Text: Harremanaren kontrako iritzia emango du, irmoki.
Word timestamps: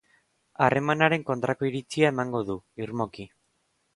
Harremanaren 0.67 1.25
kontrako 1.27 1.69
iritzia 1.69 2.09
emango 2.15 2.43
du, 2.47 2.55
irmoki. 2.87 3.29